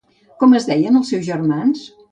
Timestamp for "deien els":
0.71-1.15